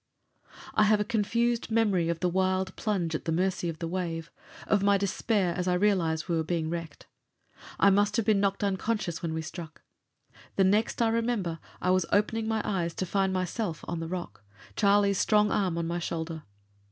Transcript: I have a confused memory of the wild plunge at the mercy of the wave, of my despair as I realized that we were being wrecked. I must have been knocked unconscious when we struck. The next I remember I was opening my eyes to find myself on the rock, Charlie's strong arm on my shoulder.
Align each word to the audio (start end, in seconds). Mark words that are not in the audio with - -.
I 0.73 0.85
have 0.85 0.99
a 0.99 1.03
confused 1.05 1.69
memory 1.69 2.09
of 2.09 2.21
the 2.21 2.27
wild 2.27 2.75
plunge 2.75 3.13
at 3.13 3.25
the 3.25 3.31
mercy 3.31 3.69
of 3.69 3.77
the 3.77 3.87
wave, 3.87 4.31
of 4.65 4.81
my 4.81 4.97
despair 4.97 5.53
as 5.55 5.67
I 5.67 5.75
realized 5.75 6.23
that 6.23 6.29
we 6.29 6.37
were 6.37 6.43
being 6.43 6.71
wrecked. 6.71 7.05
I 7.79 7.91
must 7.91 8.17
have 8.17 8.25
been 8.25 8.39
knocked 8.39 8.63
unconscious 8.63 9.21
when 9.21 9.31
we 9.35 9.43
struck. 9.43 9.83
The 10.55 10.63
next 10.63 11.03
I 11.03 11.09
remember 11.09 11.59
I 11.83 11.91
was 11.91 12.07
opening 12.11 12.47
my 12.47 12.63
eyes 12.65 12.95
to 12.95 13.05
find 13.05 13.31
myself 13.31 13.85
on 13.87 13.99
the 13.99 14.07
rock, 14.07 14.43
Charlie's 14.75 15.19
strong 15.19 15.51
arm 15.51 15.77
on 15.77 15.85
my 15.85 15.99
shoulder. 15.99 16.45